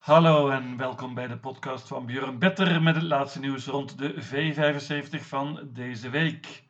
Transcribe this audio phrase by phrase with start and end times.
[0.00, 4.14] Hallo en welkom bij de podcast van Björn Better met het laatste nieuws rond de
[4.14, 6.64] V75 van deze week.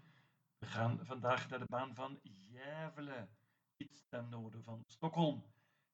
[0.58, 3.28] We gaan vandaag naar de baan van Gävle,
[3.76, 5.44] iets ten noorden van Stockholm.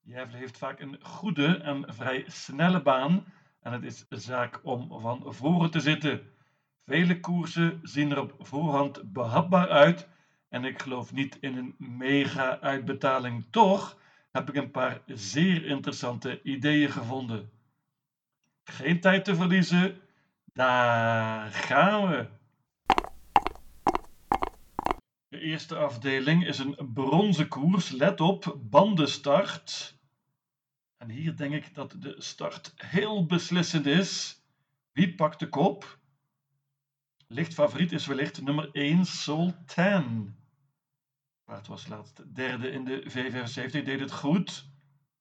[0.05, 3.25] Gävle heeft vaak een goede en vrij snelle baan
[3.61, 6.31] en het is zaak om van voren te zitten.
[6.85, 10.09] Vele koersen zien er op voorhand behapbaar uit
[10.49, 13.47] en ik geloof niet in een mega uitbetaling.
[13.51, 14.05] Toch
[14.37, 17.51] heb ik een paar zeer interessante ideeën gevonden.
[18.65, 20.01] Geen tijd te verliezen,
[20.53, 22.29] daar gaan we.
[25.29, 27.91] De eerste afdeling is een bronzen koers.
[27.91, 29.99] Let op, bandenstart.
[30.97, 34.41] En hier denk ik dat de start heel beslissend is.
[34.93, 35.99] Wie pakt de kop?
[37.27, 40.37] Licht favoriet is wellicht nummer 1 Sultan.
[41.47, 44.65] Paard was laatst derde in de V75, deed het goed.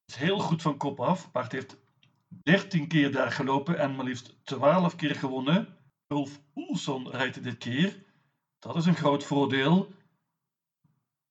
[0.06, 1.32] Is heel goed van kop af.
[1.32, 1.78] Paard heeft
[2.28, 5.77] 13 keer daar gelopen en maar liefst 12 keer gewonnen.
[6.08, 8.04] Ulf Oelson rijdt dit keer.
[8.60, 9.94] Dat is een groot voordeel.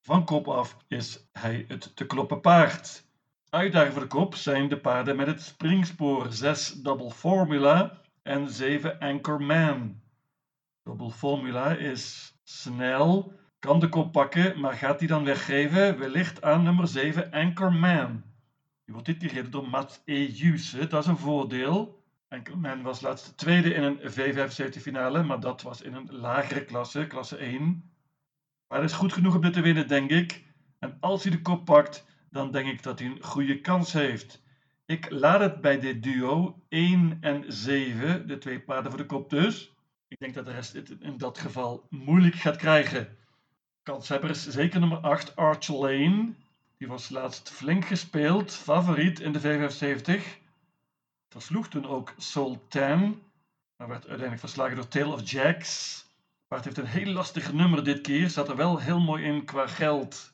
[0.01, 3.05] Van kop af is hij het te kloppen paard.
[3.49, 8.99] Uitdager voor de kop zijn de paarden met het springspoor 6 Double Formula en 7
[8.99, 10.01] Anchorman.
[10.83, 13.33] Double Formula is snel,
[13.65, 15.99] kan de kop pakken, maar gaat die dan weggeven?
[15.99, 18.23] Wellicht aan nummer 7 Anchorman.
[18.85, 22.03] Die wordt dit gereden door Mats Ejuse, dat is een voordeel.
[22.29, 27.07] Anchorman was laatst tweede in een V75 finale, maar dat was in een lagere klasse,
[27.07, 27.91] klasse 1.
[28.69, 30.45] Maar hij is goed genoeg om dit te winnen, denk ik.
[30.79, 34.43] En als hij de kop pakt, dan denk ik dat hij een goede kans heeft.
[34.87, 39.31] Ik laat het bij dit duo 1 en 7, de twee paarden voor de kop
[39.31, 39.75] dus.
[40.09, 43.23] Ik denk dat de rest het in dat geval moeilijk gaat krijgen.
[43.85, 46.35] Kanshebbers, zeker nummer 8, Arch Lane.
[46.79, 50.23] Die was laatst flink gespeeld, favoriet in de V75.
[51.29, 53.23] Versloeg toen ook Sultan,
[53.77, 56.05] maar werd uiteindelijk verslagen door Tale of Jacks.
[56.49, 59.67] Paard heeft een heel lastig nummer dit keer, staat er wel heel mooi in qua
[59.67, 60.33] geld.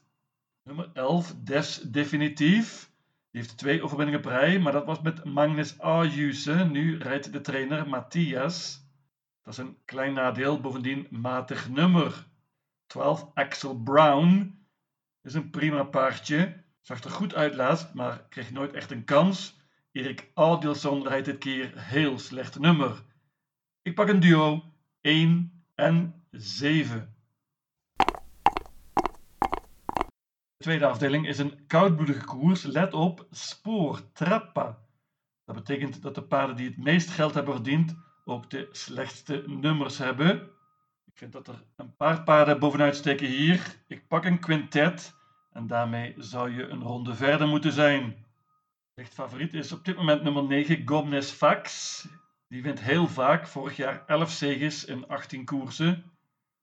[0.63, 2.91] Nummer 11, Des Definitief.
[3.31, 6.55] Die heeft twee overwinningen rij, maar dat was met Magnus Ayuse.
[6.55, 8.85] Nu rijdt de trainer Matthias.
[9.43, 12.29] Dat is een klein nadeel, bovendien matig nummer.
[12.91, 14.59] 12 Axel Brown
[15.23, 16.65] is een prima paardje.
[16.81, 19.59] Zag er goed uit laatst, maar kreeg nooit echt een kans.
[19.93, 23.03] Erik Adilson rijdt dit keer heel slecht nummer.
[23.83, 24.63] Ik pak een duo
[25.01, 27.15] 1 en 7.
[30.57, 32.63] De tweede afdeling is een koudbloedige koers.
[32.63, 34.79] Let op, spoor, trappa.
[35.45, 39.99] Dat betekent dat de paarden die het meest geld hebben verdiend ook de slechtste nummers
[39.99, 40.51] hebben.
[41.13, 43.77] Ik vind dat er een paar paarden bovenuit steken hier.
[43.87, 45.15] Ik pak een quintet
[45.53, 48.27] en daarmee zou je een ronde verder moeten zijn.
[48.95, 52.07] Licht favoriet is op dit moment nummer 9 Gomez Fax.
[52.49, 56.05] Die wint heel vaak, vorig jaar 11 zegens in 18 koersen.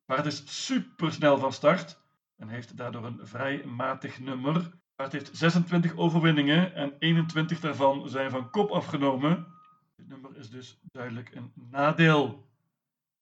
[0.06, 2.02] Paard is super snel van start
[2.38, 4.72] en heeft daardoor een vrij matig nummer.
[4.96, 9.48] Paard heeft 26 overwinningen en 21 daarvan zijn van kop afgenomen.
[9.96, 12.47] Dit nummer is dus duidelijk een nadeel.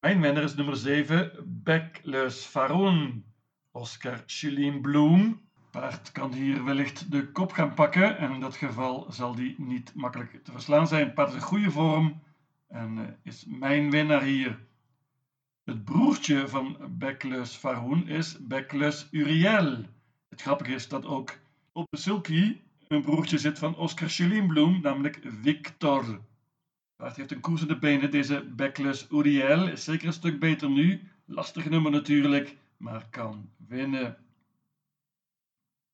[0.05, 3.23] Mijn winnaar is nummer 7, Bekleus Faroon.
[3.71, 5.41] Oscar Julien Bloem.
[5.71, 9.91] Paard kan hier wellicht de kop gaan pakken en in dat geval zal die niet
[9.95, 11.13] makkelijk te verslaan zijn.
[11.13, 12.21] Paard is in goede vorm
[12.67, 14.59] en uh, is mijn winnaar hier.
[15.63, 19.85] Het broertje van Bekleus Faroon is Bekleus Uriel.
[20.29, 21.37] Het grappige is dat ook
[21.71, 26.19] op de sulky een broertje zit van Oscar Julien Bloem, namelijk Victor.
[26.95, 28.11] Paard heeft een koers in de benen.
[28.11, 31.01] Deze Backless Uriel is zeker een stuk beter nu.
[31.25, 34.17] Lastig nummer natuurlijk, maar kan winnen.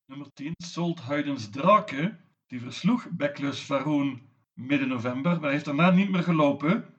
[0.06, 2.18] Nummer 10, Solthuidens Draken.
[2.46, 6.94] Die versloeg Backless Varoen midden november, maar heeft daarna niet meer gelopen.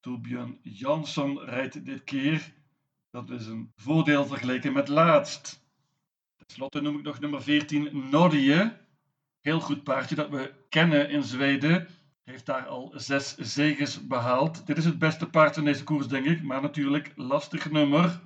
[0.00, 2.52] Torbjörn Jansson rijdt dit keer.
[3.10, 5.62] Dat is een voordeel vergeleken met laatst.
[6.36, 8.76] Ten slotte noem ik nog nummer 14, Norje.
[9.40, 11.88] Heel goed paardje dat we kennen in Zweden
[12.24, 14.66] heeft daar al zes zegens behaald.
[14.66, 16.42] Dit is het beste paard in deze koers, denk ik.
[16.42, 18.20] Maar natuurlijk lastig nummer.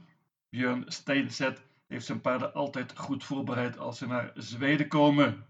[0.49, 5.47] Björn Steinset heeft zijn paarden altijd goed voorbereid als ze naar Zweden komen.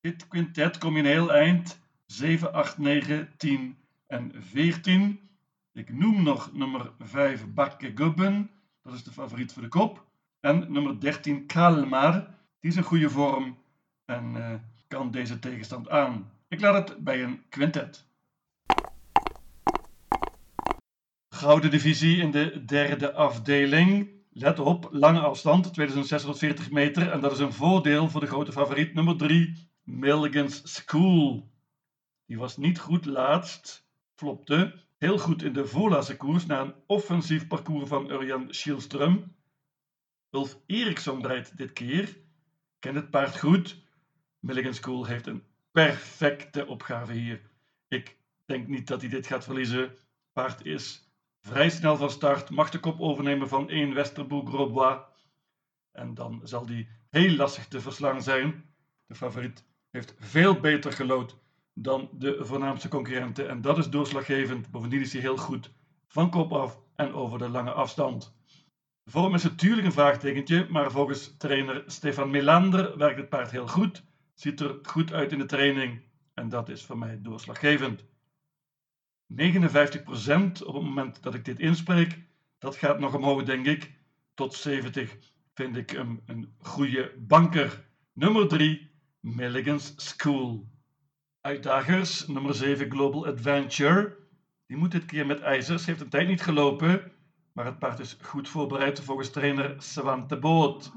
[0.00, 1.80] Dit quintet kom je een heel eind.
[2.06, 5.20] 7, 8, 9, 10 en 14.
[5.72, 8.50] Ik noem nog nummer 5 Bakke Gubben.
[8.82, 10.06] Dat is de favoriet voor de kop.
[10.40, 12.12] En nummer 13 Kalmar.
[12.60, 13.58] Die is in goede vorm
[14.04, 14.54] en uh,
[14.88, 16.30] kan deze tegenstand aan.
[16.52, 18.06] Ik laat het bij een quintet.
[21.28, 24.10] Gouden divisie in de derde afdeling.
[24.30, 27.10] Let op, lange afstand, 2640 meter.
[27.10, 31.50] En dat is een voordeel voor de grote favoriet nummer 3, Milligan's School.
[32.26, 34.74] Die was niet goed laatst, flopte.
[34.98, 39.36] Heel goed in de voorlaatste koers na een offensief parcours van Urjan Schielström.
[40.30, 42.16] Ulf Eriksson rijdt dit keer.
[42.78, 43.82] Kent het paard goed.
[44.38, 47.40] Milligan School heeft een perfecte opgave hier.
[47.88, 49.96] Ik denk niet dat hij dit gaat verliezen.
[50.32, 54.98] Paard is vrij snel van start, mag de kop overnemen van 1 Westerboek Grosbois.
[55.92, 58.64] En dan zal die heel lastig te verslaan zijn.
[59.06, 61.36] De favoriet heeft veel beter gelood
[61.74, 64.70] dan de voornaamste concurrenten en dat is doorslaggevend.
[64.70, 65.70] Bovendien is hij heel goed
[66.06, 68.34] van kop af en over de lange afstand.
[69.02, 73.68] De vorm is natuurlijk een vraagtekentje, maar volgens trainer Stefan Melander werkt het paard heel
[73.68, 74.04] goed,
[74.42, 76.02] ziet er goed uit in de training
[76.34, 78.04] en dat is voor mij doorslaggevend.
[78.04, 78.06] 59%
[80.64, 82.18] op het moment dat ik dit inspreek,
[82.58, 83.92] dat gaat nog omhoog denk ik.
[84.34, 85.16] Tot 70
[85.54, 87.84] vind ik hem een goede banker.
[88.12, 88.90] Nummer 3,
[89.20, 90.68] Milligan's School.
[91.40, 94.16] Uitdagers, nummer 7 Global Adventure.
[94.66, 97.12] Die moet dit keer met ijzers, heeft een tijd niet gelopen,
[97.52, 100.92] maar het paard is goed voorbereid volgens trainer Swante Boot.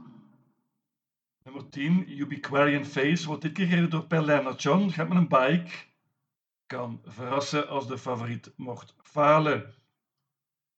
[1.45, 5.71] Nummer 10 Ubiquarian Face wordt dit keer gereden door Per John, gaat met een bike.
[6.65, 9.73] Kan verrassen als de favoriet mocht falen.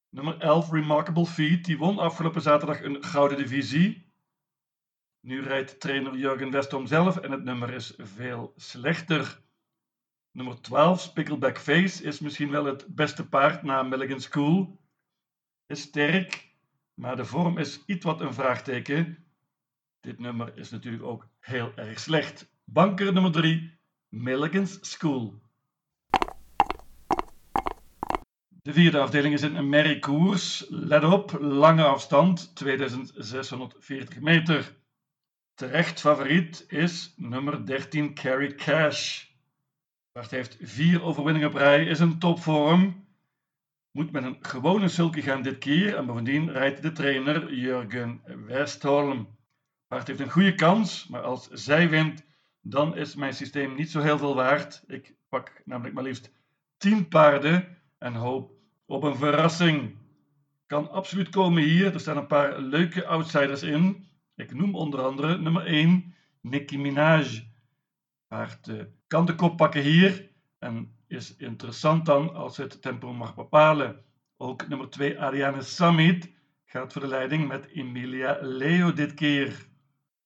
[0.10, 4.12] Nummer 11 Remarkable Feat, die won afgelopen zaterdag een gouden divisie.
[5.19, 9.42] Nu rijdt trainer Jurgen Westholm zelf en het nummer is veel slechter.
[10.31, 14.80] Nummer 12, Spickleback Face, is misschien wel het beste paard na Milligan School.
[15.66, 16.50] Is sterk,
[16.94, 19.27] maar de vorm is iets wat een vraagteken.
[20.07, 22.50] Dit nummer is natuurlijk ook heel erg slecht.
[22.63, 25.42] Banker nummer 3, Milligan's School.
[28.62, 30.65] De vierde afdeling is een merriekoers.
[30.69, 34.75] Let op, lange afstand, 2640 meter.
[35.54, 39.25] Terecht favoriet is nummer 13 Carry Cash.
[40.12, 43.07] Bart heeft vier overwinningen op rij, is een topvorm.
[43.92, 49.37] Moet met een gewone sulky gaan dit keer en bovendien rijdt de trainer Jurgen Westholm.
[49.88, 52.24] Bart heeft een goede kans, maar als zij wint,
[52.62, 54.84] dan is mijn systeem niet zo heel veel waard.
[54.88, 56.31] Ik pak namelijk maar liefst
[56.78, 58.51] 10 paarden en hoop
[58.86, 59.98] op een verrassing.
[60.66, 61.94] Kan absoluut komen hier.
[61.94, 64.07] Er staan een paar leuke outsiders in.
[64.36, 67.48] Ik noem onder andere nummer 1 Nicki Minaj.
[68.28, 68.72] Paard
[69.07, 74.04] kan de kop pakken hier en is interessant dan als het tempo mag bepalen.
[74.38, 76.31] Ook nummer 2 Ariane Summit
[76.66, 79.67] gaat voor de leiding met Emilia Leo dit keer.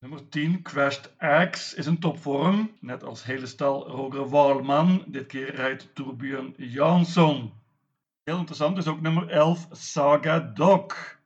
[0.01, 5.03] Nummer 10 Crashed Axe is een topvorm, net als hele stal Roger Walman.
[5.07, 7.51] Dit keer rijdt Torbjörn Jansson.
[8.23, 11.19] Heel interessant is ook nummer 11 Saga Dog.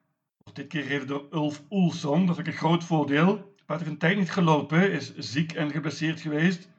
[0.54, 3.98] Dit keer gereden door Ulf Oelson, dat is ook een groot voordeel paard heeft een
[3.98, 6.70] tijd niet gelopen, is ziek en geblesseerd geweest.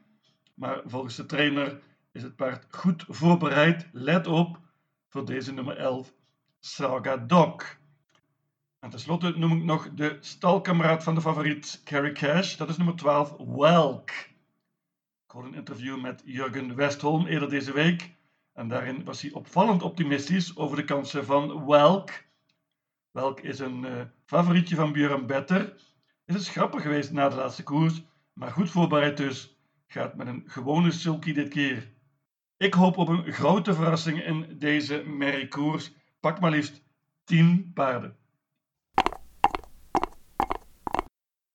[0.53, 1.79] Maar volgens de trainer
[2.11, 3.87] is het paard goed voorbereid.
[3.91, 4.59] Let op
[5.07, 6.13] voor deze nummer 11,
[6.59, 7.77] Saga Dog.
[8.79, 12.55] En tenslotte noem ik nog de stalkameraad van de favoriet Carrie Cash.
[12.55, 14.09] Dat is nummer 12, Welk.
[14.09, 18.15] Ik hoorde een interview met Jurgen Westholm eerder deze week.
[18.53, 22.09] En daarin was hij opvallend optimistisch over de kansen van Welk.
[23.11, 25.75] Welk is een uh, favorietje van Björn Better
[26.27, 28.01] is het grappig geweest na de laatste koers,
[28.33, 29.57] maar goed voorbereid dus.
[29.87, 31.91] Gaat met een gewone sulky dit keer.
[32.57, 35.91] Ik hoop op een grote verrassing in deze merriekoers.
[36.19, 36.83] Pak maar liefst
[37.23, 38.17] 10 paarden.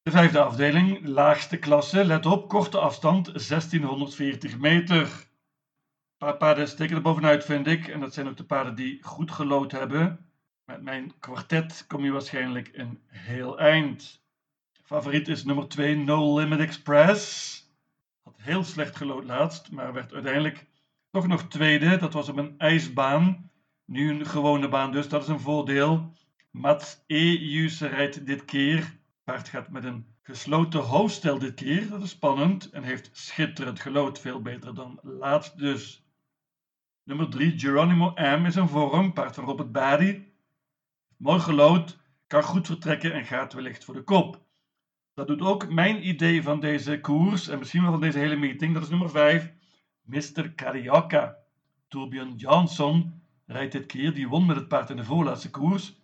[0.03, 5.01] De vijfde afdeling, laagste klasse, let op, korte afstand, 1640 meter.
[5.01, 7.87] Een paar paarden steken er bovenuit, vind ik.
[7.87, 10.29] En dat zijn ook de paarden die goed gelood hebben.
[10.65, 14.23] Met mijn kwartet kom je waarschijnlijk een heel eind.
[14.83, 17.57] Favoriet is nummer 2 No Limit Express.
[18.23, 20.67] Had heel slecht gelood laatst, maar werd uiteindelijk
[21.11, 21.97] toch nog tweede.
[21.97, 23.51] Dat was op een ijsbaan.
[23.85, 26.13] Nu een gewone baan, dus dat is een voordeel.
[26.51, 27.67] Mats E.
[27.79, 29.01] rijdt dit keer.
[29.23, 31.89] Paard gaat met een gesloten hoofdstel dit keer.
[31.89, 34.19] Dat is spannend en heeft schitterend gelood.
[34.19, 36.05] Veel beter dan laatst dus.
[37.03, 38.45] Nummer 3, Geronimo M.
[38.45, 39.13] is een vorm.
[39.13, 40.31] Paard van Robert Badi.
[41.17, 44.45] Mooi gelood, kan goed vertrekken en gaat wellicht voor de kop.
[45.13, 48.73] Dat doet ook mijn idee van deze koers en misschien wel van deze hele meeting.
[48.73, 49.53] Dat is nummer 5,
[50.01, 50.53] Mr.
[50.55, 51.37] Carioca.
[51.87, 54.13] Torbjörn Jansson rijdt dit keer.
[54.13, 56.02] Die won met het paard in de voorlaatste koers.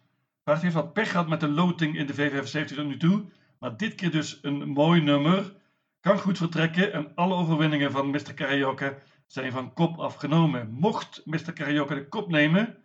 [0.50, 3.26] Paard heeft wat pech gehad met de loting in de V75 tot nu toe.
[3.60, 5.54] Maar dit keer dus een mooi nummer.
[6.00, 8.34] Kan goed vertrekken en alle overwinningen van Mr.
[8.34, 10.70] Carioca zijn van kop afgenomen.
[10.72, 11.54] Mocht Mr.
[11.54, 12.78] Carioca de kop nemen,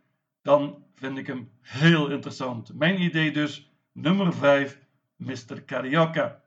[0.42, 2.74] dan vind ik hem heel interessant.
[2.74, 4.78] Mijn idee dus, nummer 5,
[5.16, 5.64] Mr.
[5.66, 6.40] Carioca.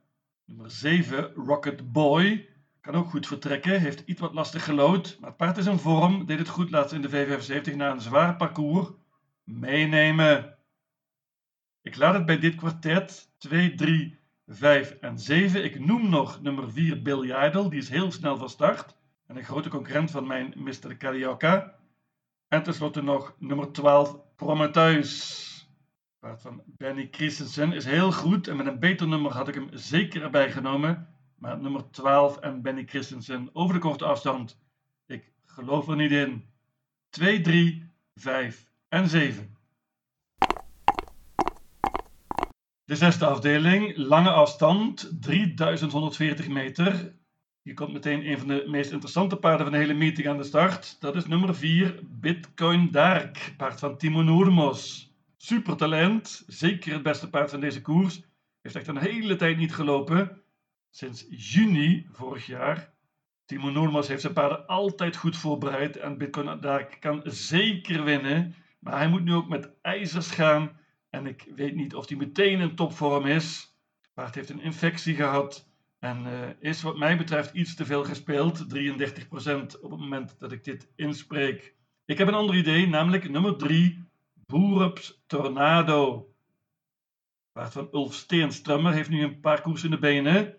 [0.46, 2.50] Nummer 7, Rocket Boy.
[2.82, 6.26] Kan ook goed vertrekken, heeft iets wat lastig gelood, maar het paard is in vorm,
[6.26, 8.88] deed het goed laatst in de V75 na een zwaar parcours.
[9.44, 10.57] Meenemen.
[11.88, 15.63] Ik laat het bij dit kwartet 2, 3, 5 en 7.
[15.63, 18.96] Ik noem nog nummer 4 Bill Idol, die is heel snel van start.
[19.27, 20.98] En een grote concurrent van mijn Mr.
[20.98, 21.75] Carioca.
[22.48, 25.70] En tenslotte nog nummer 12 Prometheus.
[26.20, 29.70] Paard van Benny Christensen is heel goed en met een beter nummer had ik hem
[29.72, 31.08] zeker erbij genomen.
[31.36, 34.60] Maar nummer 12 en Benny Christensen over de korte afstand.
[35.06, 36.46] Ik geloof er niet in.
[37.10, 39.57] 2, 3, 5 en 7.
[42.88, 47.15] De zesde afdeling, lange afstand, 3140 meter.
[47.62, 50.44] Hier komt meteen een van de meest interessante paarden van de hele meeting aan de
[50.44, 50.98] start.
[51.00, 55.12] Dat is nummer 4, Bitcoin Dark, paard van Timo Noormos.
[55.38, 58.22] Supertalent, zeker het beste paard van deze koers.
[58.62, 60.41] Heeft echt een hele tijd niet gelopen.
[60.89, 62.94] Sinds juni vorig jaar.
[63.46, 68.56] Timo Noormos heeft zijn paarden altijd goed voorbereid en Bitcoin Dark kan zeker winnen.
[68.79, 70.76] Maar hij moet nu ook met ijzers gaan
[71.10, 73.76] en ik weet niet of hij meteen in topvorm is.
[74.14, 78.60] Paard heeft een infectie gehad en uh, is wat mij betreft iets te veel gespeeld.
[78.60, 78.66] 33%
[79.82, 81.76] op het moment dat ik dit inspreek.
[82.06, 86.32] Ik heb een ander idee, namelijk nummer 3, Boerups Tornado.
[87.52, 90.58] Paard van Ulf Steenstrummer heeft nu een paar koers in de benen.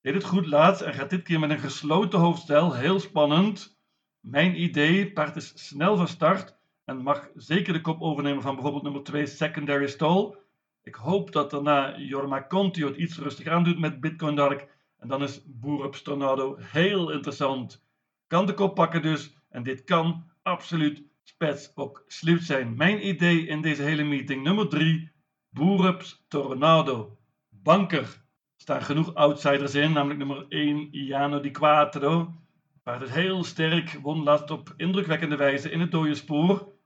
[0.00, 2.74] Deed het goed laatst en gaat dit keer met een gesloten hoofdstel.
[2.74, 3.78] Heel spannend.
[4.20, 6.57] Mijn idee, paard is snel van start
[6.88, 10.34] en mag zeker de kop overnemen van bijvoorbeeld nummer 2 Secondary Stall.
[10.82, 14.68] Ik hoop dat daarna Jorma Conti het iets rustig aandoet met Bitcoin Dark.
[14.98, 17.84] En dan is Boerups Tornado heel interessant.
[18.26, 19.34] Kan de kop pakken dus.
[19.48, 22.76] En dit kan absoluut spets ook sluit zijn.
[22.76, 25.10] Mijn idee in deze hele meeting nummer 3.
[25.48, 27.18] Boerups Tornado.
[27.48, 28.02] Banker.
[28.02, 28.16] Er
[28.56, 32.34] staan genoeg outsiders in, namelijk nummer 1 Iano Di Quattro.
[32.82, 36.76] Paard is heel sterk, won laatst op indrukwekkende wijze in het dode spoor.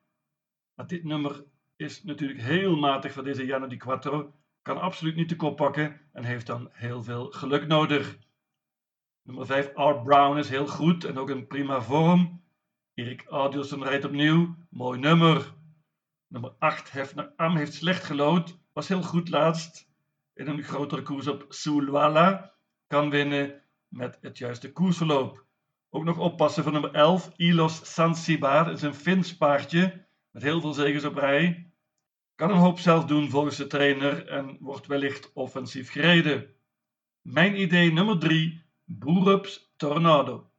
[0.75, 1.45] Maar dit nummer
[1.77, 4.35] is natuurlijk heel matig voor deze Jano Di Quattro.
[4.63, 8.19] Kan absoluut niet de kop pakken en heeft dan heel veel geluk nodig.
[9.23, 12.43] Nummer 5, Art Brown is heel goed en ook in prima vorm.
[12.95, 14.57] Erik Adielson rijdt opnieuw.
[14.71, 15.55] Mooi nummer.
[16.27, 18.59] Nummer 8, Hefner Am, heeft slecht gelood.
[18.73, 19.91] Was heel goed laatst.
[20.35, 22.55] In een grotere koers op Sulwala.
[22.87, 25.45] Kan winnen met het juiste koersverloop.
[25.91, 28.71] Ook nog oppassen voor nummer 11, Ilos Sansibar.
[28.71, 31.73] is een Fins paardje met heel veel zegens op rij.
[32.35, 36.55] Kan een hoop zelf doen volgens de trainer en wordt wellicht offensief gereden.
[37.23, 40.51] Mijn idee nummer 3, Boerups Tornado.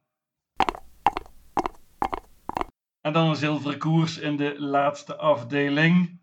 [3.00, 6.20] En dan een zilveren koers in de laatste afdeling.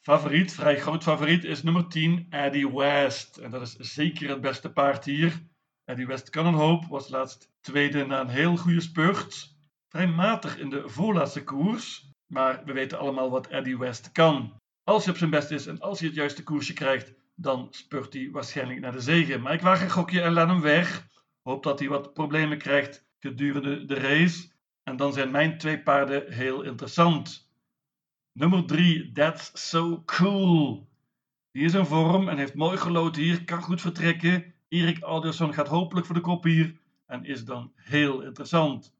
[0.00, 3.36] Favoriet, vrij groot favoriet, is nummer 10, Eddie West.
[3.36, 5.42] En dat is zeker het beste paard hier.
[5.84, 9.56] Eddie West kan een hoop, was laatst tweede na een heel goede spurt.
[9.88, 12.11] Vrij matig in de voorlaatste koers.
[12.32, 14.52] Maar we weten allemaal wat Eddie West kan.
[14.84, 18.12] Als hij op zijn best is en als hij het juiste koersje krijgt, dan spurt
[18.12, 19.40] hij waarschijnlijk naar de zegen.
[19.40, 21.06] Maar ik waag een gokje en laat hem weg.
[21.42, 24.50] Hoop dat hij wat problemen krijgt gedurende de race.
[24.82, 27.50] En dan zijn mijn twee paarden heel interessant.
[28.32, 30.88] Nummer 3, That's So Cool.
[31.50, 34.54] Die is in vorm en heeft mooi gelood hier, kan goed vertrekken.
[34.68, 38.94] Erik Alderson gaat hopelijk voor de kop hier en is dan heel interessant.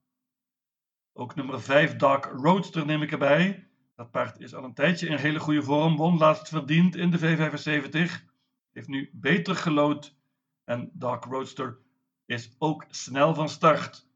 [1.14, 3.69] Ook nummer 5, Dark Roadster, neem ik erbij.
[3.97, 5.97] Dat paard is al een tijdje in hele goede vorm.
[5.97, 8.31] Won laatst verdiend in de V75.
[8.73, 10.16] Heeft nu beter gelood.
[10.64, 11.78] En Dark Roadster
[12.26, 14.07] is ook snel van start.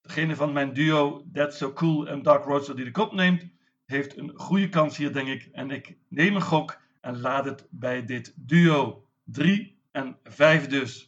[0.00, 3.50] Degene van mijn duo That's So Cool en Dark Roadster die de kop neemt,
[3.84, 5.48] heeft een goede kans hier, denk ik.
[5.52, 9.06] En ik neem een gok en laat het bij dit duo.
[9.24, 11.07] 3 en 5 dus.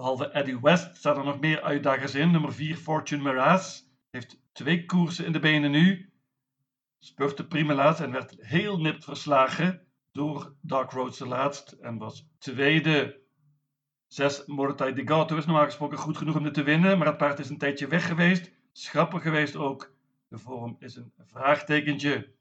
[0.00, 2.30] Behalve Eddie West staan er nog meer uitdagers in.
[2.30, 6.12] Nummer 4 Fortune Mirage heeft twee koersen in de benen nu.
[6.98, 13.20] Spurte prima laatst en werd heel nipt verslagen door Dark Roadster laatst en was tweede.
[14.06, 17.16] 6 Mordecai de Gato is normaal gesproken goed genoeg om dit te winnen, maar het
[17.16, 18.52] paard is een tijdje weg geweest.
[18.72, 19.94] Schrappig geweest ook.
[20.28, 22.34] De vorm is een vraagtekentje.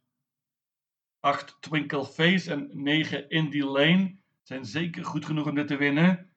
[1.20, 6.29] 8 Twinkle Face en 9 Indie Lane zijn zeker goed genoeg om dit te winnen.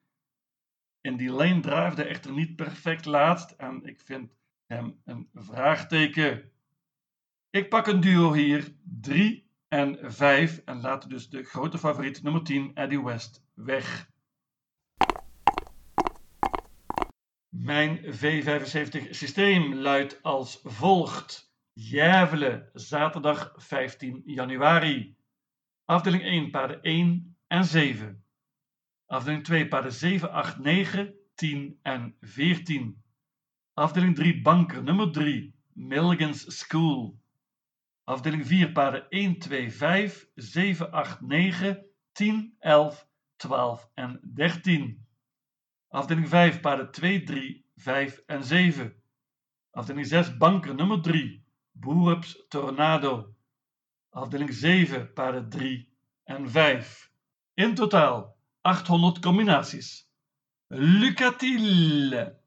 [1.03, 4.31] In die lane draafde echter niet perfect laatst en ik vind
[4.65, 6.51] hem een vraagteken.
[7.49, 12.43] Ik pak een duo hier, 3 en 5 en laat dus de grote favoriet nummer
[12.43, 14.11] 10, Eddie West, weg.
[17.49, 21.51] Mijn V75 systeem luidt als volgt.
[21.73, 25.15] Jævelen, zaterdag 15 januari.
[25.85, 28.22] Afdeling 1, paarden 1 en 7.
[29.13, 32.95] Afdeling 2 paarden 7, 8, 9 10 en 14.
[33.73, 37.19] Afdeling 3 banker nummer 3 Milligan's School.
[38.03, 45.05] Afdeling 4 paarden 1, 2, 5, 7, 8, 9, 10, 11, 12 en 13.
[45.89, 48.95] Afdeling 5 paarden 2, 3, 5 en 7.
[49.71, 53.35] Afdeling 6 banker nummer 3 Boerups Tornado.
[54.09, 55.87] Afdeling 7 paarden 3
[56.23, 57.11] en 5.
[57.53, 58.33] In totaal
[58.65, 60.05] 800 combinaties.
[60.71, 62.42] Lucatile!